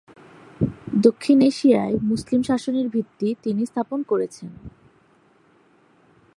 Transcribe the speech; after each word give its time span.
দক্ষিণ 1.01 1.37
এশিয়ায় 1.41 1.95
মুসলিম 2.01 2.41
শাসনের 2.43 2.87
ভিত্তি 2.89 3.27
তিনি 3.43 3.61
স্থাপন 3.65 3.99
করেছেন। 4.03 4.49